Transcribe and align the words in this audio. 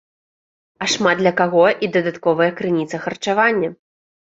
А 0.85 0.87
шмат 0.93 1.15
для 1.23 1.33
каго 1.43 1.67
і 1.85 1.91
дадатковая 1.97 2.49
крыніца 2.63 3.03
харчавання. 3.07 3.75